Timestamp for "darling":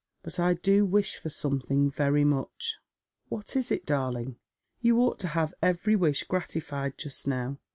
3.85-4.37